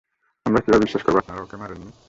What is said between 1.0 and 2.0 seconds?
করব যে আপনারা ওকে মারেননি?